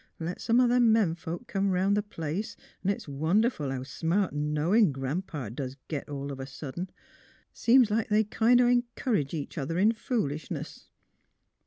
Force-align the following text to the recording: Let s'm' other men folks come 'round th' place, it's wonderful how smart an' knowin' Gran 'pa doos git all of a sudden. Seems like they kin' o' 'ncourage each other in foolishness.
Let 0.19 0.41
s'm' 0.41 0.59
other 0.59 0.79
men 0.79 1.13
folks 1.13 1.45
come 1.47 1.69
'round 1.69 1.95
th' 1.95 2.09
place, 2.09 2.57
it's 2.83 3.07
wonderful 3.07 3.69
how 3.69 3.83
smart 3.83 4.33
an' 4.33 4.51
knowin' 4.51 4.91
Gran 4.91 5.21
'pa 5.21 5.49
doos 5.49 5.77
git 5.89 6.09
all 6.09 6.31
of 6.31 6.39
a 6.39 6.47
sudden. 6.47 6.89
Seems 7.53 7.91
like 7.91 8.09
they 8.09 8.23
kin' 8.23 8.59
o' 8.61 8.65
'ncourage 8.67 9.35
each 9.35 9.59
other 9.59 9.77
in 9.77 9.91
foolishness. 9.91 10.89